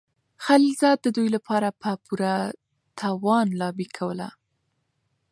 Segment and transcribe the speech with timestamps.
[0.45, 2.33] خلیلزاد د دوی لپاره په پوره
[2.99, 4.29] توان لابي کوله.